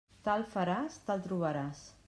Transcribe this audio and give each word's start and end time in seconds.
Tal 0.27 0.45
faràs, 0.53 0.97
tal 1.11 1.23
trobaràs. 1.29 1.89